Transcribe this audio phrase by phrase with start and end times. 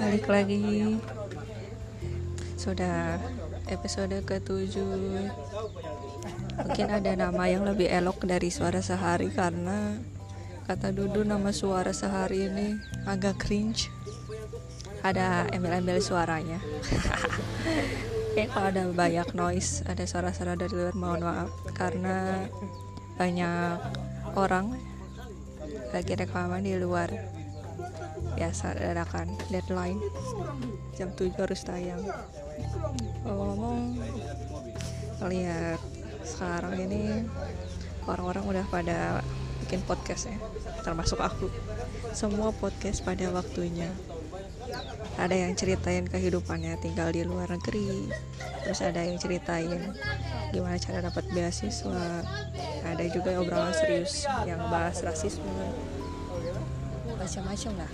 [0.00, 0.96] balik lagi.
[2.56, 3.20] Sudah
[3.68, 4.80] episode ke-7
[6.60, 9.96] mungkin ada nama yang lebih elok dari suara sehari karena
[10.64, 13.92] kata Dudu nama suara sehari ini agak cringe.
[15.04, 16.60] Ada embel-embel suaranya.
[18.36, 21.52] Kayak kalau ada banyak noise ada suara-suara dari luar mohon maaf.
[21.76, 22.48] Karena
[23.20, 23.76] banyak
[24.36, 24.76] orang
[25.92, 27.39] lagi rekaman di luar
[28.40, 30.00] biasa dadakan deadline.
[30.96, 32.00] Jam 7 harus tayang.
[33.28, 34.00] Ngomong
[35.28, 35.76] lihat
[36.24, 37.28] sekarang ini
[38.08, 39.20] orang-orang udah pada
[39.60, 40.40] bikin podcast ya
[40.80, 41.52] termasuk aku.
[42.16, 43.92] Semua podcast pada waktunya.
[45.20, 48.08] Ada yang ceritain kehidupannya tinggal di luar negeri
[48.64, 49.92] terus ada yang ceritain
[50.52, 52.22] gimana cara dapat beasiswa
[52.84, 55.48] ada juga obrolan serius yang bahas rasisme
[57.16, 57.90] macam-macam lah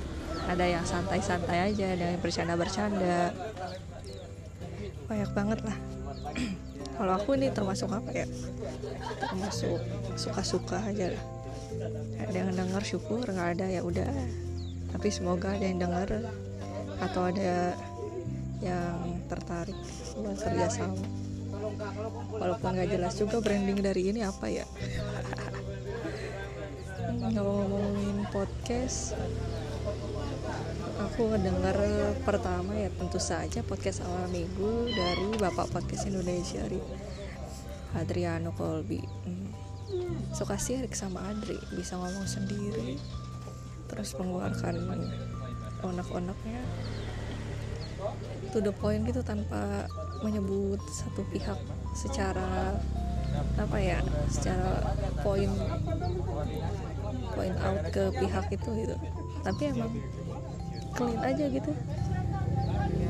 [0.47, 3.35] ada yang santai-santai aja ada yang bercanda-bercanda.
[5.11, 5.77] Banyak banget lah.
[6.97, 8.27] Kalau aku ini termasuk apa ya?
[9.21, 9.79] Termasuk
[10.17, 11.25] suka-suka aja lah.
[12.25, 14.09] Ada yang denger syukur nggak ada ya udah.
[14.95, 16.25] Tapi semoga ada yang denger
[16.97, 17.77] atau ada
[18.65, 19.77] yang tertarik
[20.17, 20.97] buat kerja sama
[22.33, 24.65] walaupun nggak jelas juga branding dari ini apa ya.
[27.37, 29.13] Ngomongin podcast
[30.97, 31.77] aku dengar
[32.25, 36.65] pertama ya tentu saja podcast awal minggu dari bapak podcast Indonesia
[37.97, 39.01] Adriano Colby.
[39.25, 39.49] Hmm.
[40.35, 42.99] suka sirik sama Adri bisa ngomong sendiri.
[43.87, 44.75] Terus mengeluarkan
[45.81, 46.61] onak-onaknya.
[48.51, 49.87] To the point gitu tanpa
[50.27, 51.57] menyebut satu pihak
[51.95, 52.77] secara
[53.61, 54.01] apa ya
[54.33, 55.53] secara point
[57.37, 58.97] point out ke pihak itu gitu.
[59.47, 59.93] Tapi emang
[60.97, 61.71] clean aja gitu.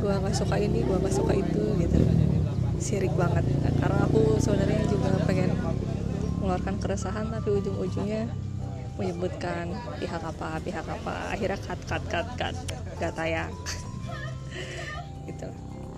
[0.03, 1.99] Gue nggak suka ini gue nggak suka itu gitu.
[2.83, 3.47] Sirik banget.
[3.79, 5.55] Karena aku sebenarnya juga pengen
[6.43, 8.29] mengeluarkan keresahan tapi ujung-ujungnya
[8.99, 9.71] menyebutkan
[10.03, 11.33] pihak apa pihak apa.
[11.33, 12.55] Akhirnya cut cut cut cut.
[12.99, 13.55] Gak tayang.
[15.31, 15.49] Gitu.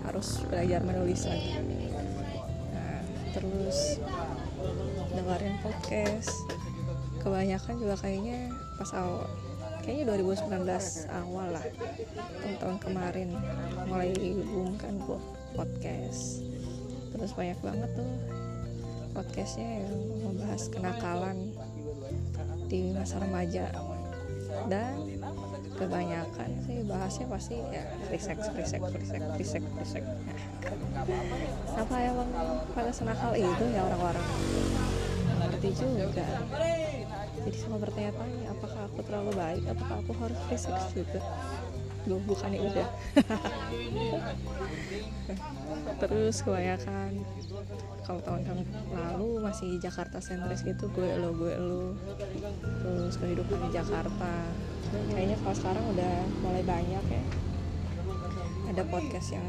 [0.05, 1.53] Harus belajar menulis lagi.
[2.73, 3.01] Nah,
[3.33, 4.01] terus
[5.13, 6.33] dengerin podcast.
[7.19, 8.47] Kebanyakan juga kayaknya
[8.79, 9.27] pas awal
[9.89, 11.65] kayaknya 2019 awal lah.
[12.45, 13.33] Tahun-tahun kemarin
[13.89, 14.13] mulai
[14.45, 15.17] boom kan bu
[15.57, 16.45] podcast.
[17.09, 18.11] Terus banyak banget tuh
[19.17, 19.97] podcastnya yang
[20.29, 21.37] membahas kenakalan
[22.69, 23.73] di masa remaja.
[24.69, 25.17] Dan
[25.73, 30.03] kebanyakan sih bahasnya pasti ya free sex free sex free sex free sex free sex
[31.79, 32.29] apa emang
[32.77, 34.27] pada senakal itu ya orang-orang.
[35.39, 36.27] Ngerti juga
[37.49, 41.17] jadi semua bertanya-tanya apakah aku terlalu baik apakah aku harus free sex juga
[42.07, 42.87] Duh, bukannya udah.
[45.99, 47.11] Terus kebanyakan
[48.07, 48.63] kalau tahun-tahun
[48.95, 51.99] lalu masih Jakarta sentris gitu gue lo gue lo.
[52.87, 54.31] Terus kehidupan di Jakarta.
[55.11, 57.23] Kayaknya kalau sekarang udah mulai banyak ya.
[58.71, 59.47] Ada podcast yang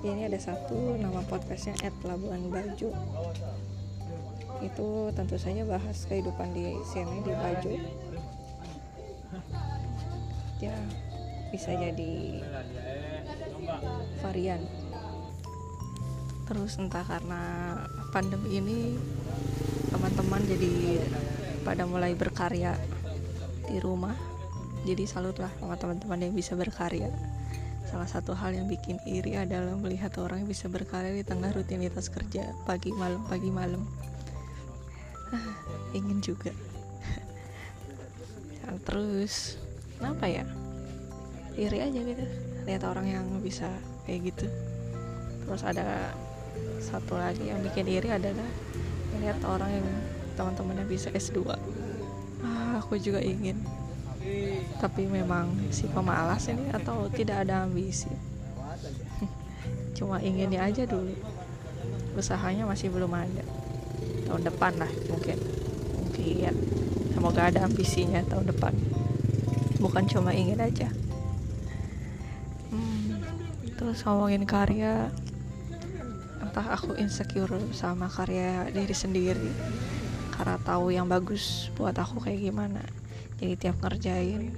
[0.00, 2.96] ya ini ada satu nama podcastnya at Labuan Bajo
[4.64, 7.72] itu tentu saja bahas kehidupan di sini di Bajo.
[10.62, 10.76] Ya
[11.52, 12.40] bisa jadi
[14.24, 14.62] varian.
[16.46, 17.42] Terus entah karena
[18.14, 18.78] pandemi ini
[19.90, 21.02] teman-teman jadi
[21.66, 22.78] pada mulai berkarya
[23.66, 24.14] di rumah.
[24.86, 27.10] Jadi salut lah sama teman-teman yang bisa berkarya.
[27.86, 32.10] Salah satu hal yang bikin iri adalah melihat orang yang bisa berkarya di tengah rutinitas
[32.10, 33.82] kerja pagi malam pagi malam
[35.96, 36.52] ingin juga.
[38.66, 39.34] Yang terus
[40.02, 40.44] apa ya?
[41.56, 42.24] Iri aja gitu.
[42.66, 43.70] Lihat orang yang bisa
[44.04, 44.46] kayak gitu.
[45.46, 46.12] Terus ada
[46.82, 48.46] satu lagi yang bikin iri adalah
[49.16, 49.86] melihat orang yang
[50.36, 51.48] teman-temannya bisa S2
[52.44, 53.56] ah, aku juga ingin.
[54.82, 58.10] Tapi memang si pemalas ini atau tidak ada ambisi.
[59.96, 61.14] Cuma inginnya aja dulu.
[62.18, 63.44] Usahanya masih belum ada
[64.26, 65.38] tahun depan lah mungkin.
[65.96, 66.52] Mungkin
[67.14, 68.74] semoga ada ambisinya tahun depan.
[69.78, 70.88] Bukan cuma ingin aja.
[72.72, 73.22] Hmm,
[73.78, 75.12] terus ngomongin karya
[76.40, 79.52] entah aku insecure sama karya diri sendiri
[80.36, 82.82] karena tahu yang bagus buat aku kayak gimana.
[83.36, 84.56] Jadi tiap ngerjain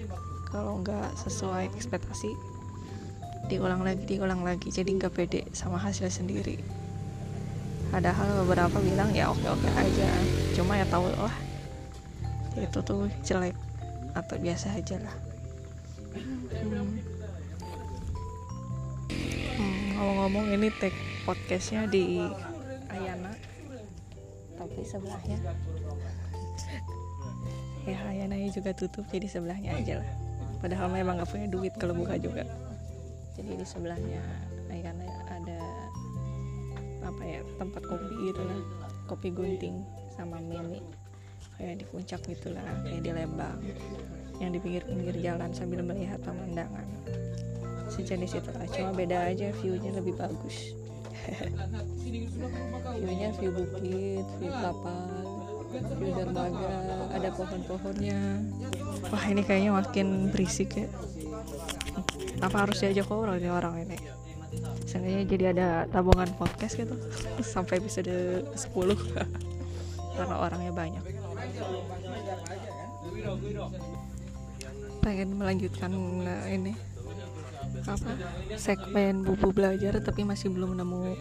[0.49, 2.33] kalau nggak sesuai ekspektasi
[3.49, 6.61] diulang lagi diulang lagi jadi nggak pede sama hasil sendiri
[7.89, 10.09] padahal beberapa bilang ya oke oke aja.
[10.55, 11.49] Cuma ya tahu lah
[12.59, 13.55] itu tuh jelek
[14.19, 15.17] atau biasa aja lah.
[16.19, 16.99] Hmm.
[19.99, 20.95] ngomong-ngomong ini tag
[21.27, 22.23] podcastnya di
[22.91, 23.35] Ayana.
[24.59, 25.39] Tapi sebelahnya.
[27.87, 30.11] Ya Ayana juga tutup jadi sebelahnya aja lah.
[30.59, 32.43] Padahal memang gak punya duit kalau buka juga.
[33.39, 34.19] Jadi di sebelahnya
[34.71, 35.07] Ayana
[37.09, 38.61] apa ya tempat kopi gitu lah.
[39.09, 39.81] Kopi gunting
[40.13, 40.85] sama mini
[41.57, 43.59] kayak di puncak gitulah kayak di Lembang.
[44.39, 46.87] Yang di pinggir-pinggir jalan sambil melihat pemandangan.
[47.89, 50.77] Sejenis itu lah cuma beda aja viewnya lebih bagus.
[52.89, 55.29] Viewnya view bukit view kapal
[55.69, 56.73] view dermaga
[57.13, 58.41] ada pohon-pohonnya.
[59.13, 60.89] Wah ini kayaknya makin berisik ya.
[62.41, 63.99] Apa harus diajak orang ini orang ini
[64.89, 66.95] Seenggaknya jadi ada tabungan podcast gitu.
[67.45, 68.57] Sampai episode 10
[70.17, 71.05] karena orangnya banyak.
[75.05, 76.73] Pengen melanjutkan uh, ini.
[77.85, 78.11] Apa?
[78.59, 81.15] Segmen bubu belajar tapi masih belum nemu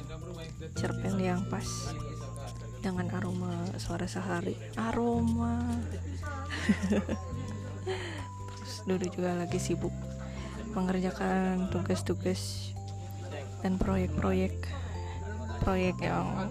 [0.80, 1.94] cerpen yang pas.
[2.82, 4.56] Dengan aroma suara sehari.
[4.80, 5.62] Aroma.
[8.58, 9.94] Terus dulu juga lagi sibuk
[10.78, 12.77] mengerjakan tugas-tugas
[13.62, 14.54] dan proyek-proyek
[15.68, 16.48] proyek yang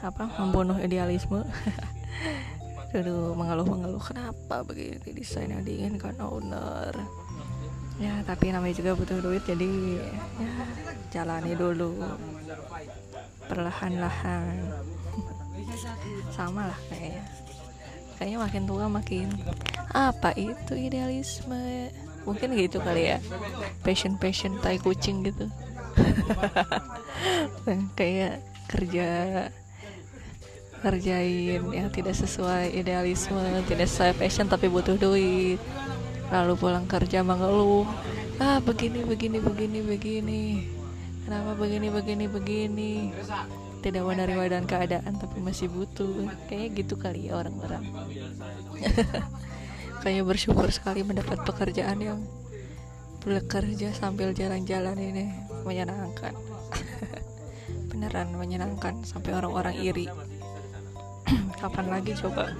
[0.00, 1.44] apa membunuh idealisme.
[2.96, 6.90] Dulu mengeluh-mengeluh kenapa begini desain yang diinginkan owner?
[8.00, 10.08] Ya tapi namanya juga butuh duit jadi ya
[11.12, 12.00] jalani dulu.
[13.44, 14.56] Perlahan-lahan.
[16.34, 17.24] Sama lah kayaknya.
[18.16, 19.28] Kayaknya makin tua makin
[19.92, 21.92] apa itu idealisme?
[22.24, 23.18] Mungkin gitu kali ya.
[23.84, 25.46] Passion passion tai kucing gitu
[27.98, 29.08] kayak kerja
[30.80, 33.36] kerjain yang tidak sesuai idealisme
[33.68, 35.60] tidak sesuai passion tapi butuh duit.
[36.30, 37.84] Lalu pulang kerja mengeluh
[38.40, 40.44] ah begini begini begini begini.
[41.28, 42.92] Kenapa begini begini begini?
[43.80, 46.32] Tidak menerima dan keadaan tapi masih butuh.
[46.48, 47.84] Kayaknya gitu kali ya orang-orang.
[50.00, 52.20] Kayaknya bersyukur sekali mendapat pekerjaan yang
[53.20, 56.34] bekerja sambil jalan-jalan ini menyenangkan.
[57.90, 60.06] Beneran menyenangkan sampai orang-orang iri.
[61.60, 62.54] Kapan lagi coba?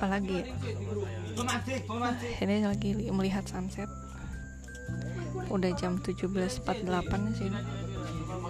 [0.00, 0.46] Apalagi ya?
[2.40, 3.88] Ini lagi melihat sunset.
[5.52, 7.50] Udah jam 17.48 sih.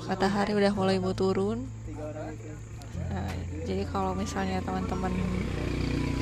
[0.07, 1.67] Matahari udah mulai mau turun.
[3.11, 3.31] Nah,
[3.67, 5.11] jadi kalau misalnya teman-teman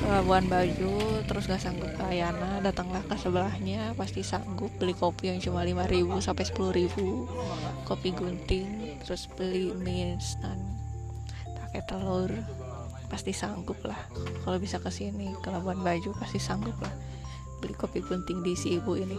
[0.08, 5.38] Labuan Baju terus gak sanggup ke Ayana datanglah ke sebelahnya pasti sanggup beli kopi yang
[5.38, 10.56] cuma 5000 sampai 10000 kopi gunting terus beli mie instan
[11.44, 12.32] pakai telur
[13.12, 14.00] pasti sanggup lah.
[14.44, 16.92] Kalau bisa ke sini ke Labuan Baju pasti sanggup lah
[17.60, 19.18] beli kopi gunting di si ibu ini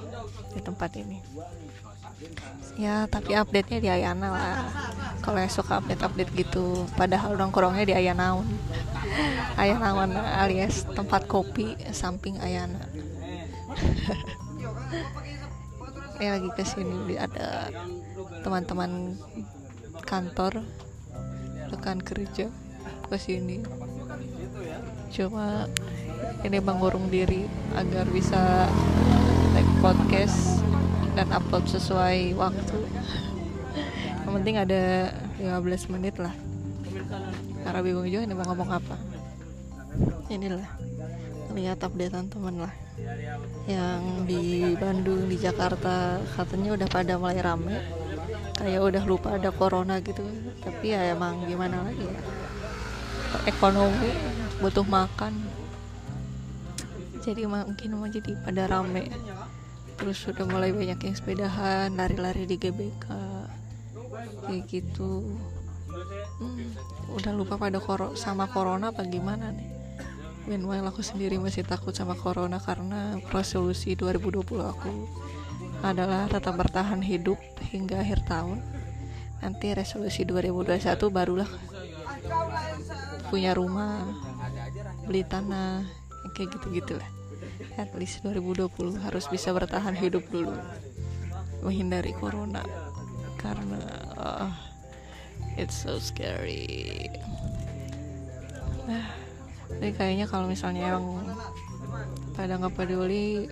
[0.55, 1.21] di tempat ini.
[2.81, 4.57] Ya tapi update nya di Ayana lah
[5.19, 6.87] kalau yang suka update update gitu.
[6.95, 8.39] Padahal nongkrongnya di Ayana
[9.59, 10.07] Ayana
[10.39, 12.81] alias tempat kopi samping Ayana.
[16.19, 17.71] Ya lagi ke sini ada
[18.43, 19.15] teman-teman
[20.03, 20.67] kantor
[21.71, 22.51] rekan kerja
[23.07, 23.63] ke sini
[25.15, 25.65] cuma
[26.43, 28.69] ini mengurung diri agar bisa
[29.55, 30.59] take podcast
[31.17, 32.77] dan upload sesuai waktu
[34.29, 35.09] yang penting ada
[35.41, 36.29] 15 menit lah.
[37.65, 38.93] Karena bingung juga ini mau ngomong apa?
[40.29, 40.69] Inilah
[41.57, 42.69] lihat updatean temen lah.
[43.65, 47.81] Yang di Bandung di Jakarta katanya udah pada mulai rame.
[48.53, 50.21] Kayak udah lupa ada corona gitu.
[50.61, 52.21] Tapi ya emang gimana lagi ya?
[53.49, 54.13] Ekonomi
[54.61, 55.33] butuh makan.
[57.25, 59.09] Jadi mungkin mau jadi pada rame.
[59.97, 63.28] Terus sudah mulai banyak yang sepedahan lari-lari di GBK
[64.49, 65.37] kayak gitu.
[66.41, 66.73] Hmm,
[67.13, 69.69] udah lupa pada koro sama corona apa gimana nih?
[70.49, 75.05] Meanwhile aku sendiri masih takut sama corona karena resolusi 2020 aku
[75.85, 77.37] adalah tetap bertahan hidup
[77.69, 78.57] hingga akhir tahun.
[79.45, 80.81] Nanti resolusi 2021
[81.13, 81.49] barulah
[83.29, 84.09] punya rumah
[85.05, 85.85] beli tanah
[86.33, 87.09] kayak gitu gitulah
[87.77, 90.55] at least 2020 harus bisa bertahan hidup dulu
[91.63, 92.65] menghindari corona
[93.39, 93.79] karena
[94.19, 94.51] uh,
[95.55, 97.07] it's so scary.
[98.85, 99.07] Nah
[99.79, 101.23] jadi kayaknya kalau misalnya emang
[102.35, 103.47] pada nggak peduli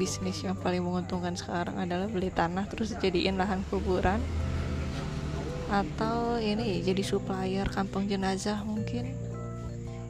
[0.00, 4.20] bisnis yang paling menguntungkan sekarang adalah beli tanah terus jadiin lahan kuburan
[5.66, 9.12] atau ini jadi supplier kantong jenazah mungkin.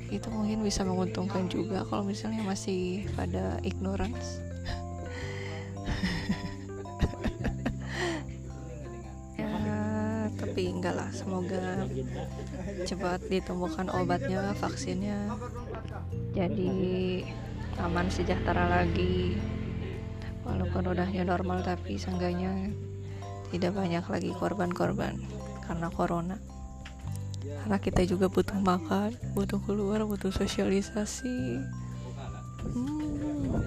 [0.06, 4.38] Itu mungkin bisa menguntungkan juga kalau misalnya masih pada ignorance
[10.86, 11.82] enggak lah semoga
[12.86, 15.34] cepat ditemukan obatnya vaksinnya.
[16.30, 17.26] Jadi
[17.82, 19.34] aman sejahtera lagi.
[20.46, 22.70] Walaupun udah new normal tapi seenggaknya
[23.50, 25.18] tidak banyak lagi korban-korban
[25.66, 26.38] karena corona.
[27.42, 31.66] Karena kita juga butuh makan butuh keluar butuh sosialisasi.
[32.62, 33.58] Hmm,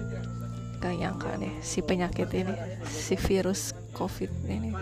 [0.80, 2.56] gak nyangka nih si penyakit ini
[2.88, 4.72] si virus covid ini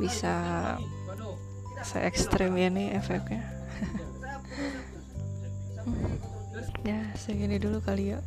[0.00, 0.34] bisa
[1.82, 3.42] se ekstrim ini efeknya.
[6.82, 8.18] Ya segini dulu kali ya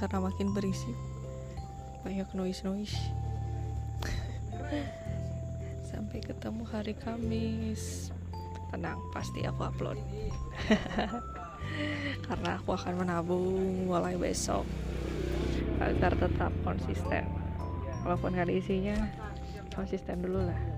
[0.00, 0.96] karena makin berisik.
[2.00, 2.96] Banyak noise noise
[5.92, 8.08] sampai ketemu hari Kamis.
[8.72, 10.00] Tenang pasti aku upload.
[12.30, 14.64] Karena aku akan menabung mulai besok.
[15.82, 17.28] Agar tetap konsisten.
[18.06, 18.96] Walaupun gak ada isinya
[19.74, 20.69] konsisten dulu lah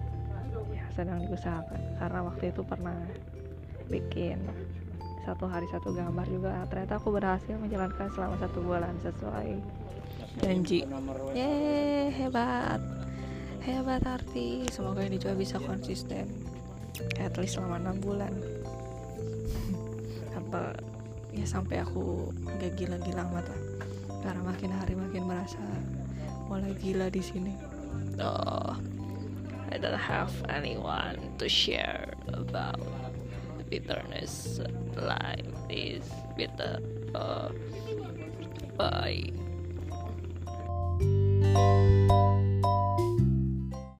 [0.72, 1.80] ya sedang diusahakan.
[2.00, 2.96] Karena waktu itu pernah
[3.92, 4.40] bikin
[5.22, 6.66] satu hari satu gambar juga.
[6.66, 9.50] Ternyata aku berhasil menjalankan selama satu bulan sesuai
[10.42, 10.82] janji.
[11.36, 12.80] Yeay hebat.
[13.62, 14.66] Hebat arti.
[14.72, 16.26] Semoga ini juga bisa konsisten.
[17.22, 18.34] At least selama enam bulan.
[20.34, 20.74] Apa
[21.32, 22.28] ya sampai aku
[22.60, 23.60] gak gila-gila amat lah
[24.20, 25.58] karena makin hari makin merasa
[26.46, 27.56] mulai gila di sini.
[28.20, 29.01] Oh
[29.72, 32.78] I don't have anyone to share about
[33.70, 34.60] bitterness
[34.96, 36.04] life is
[36.36, 36.78] bitter
[37.14, 37.48] uh,
[38.76, 39.32] bye